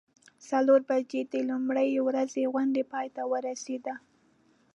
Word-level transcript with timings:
څلور 0.49 0.81
بجې 0.89 1.21
د 1.33 1.33
لومړۍ 1.49 1.91
ورځې 2.07 2.43
غونډه 2.53 2.81
پای 2.91 3.07
ته 3.15 3.21
ورسیده. 3.31 3.93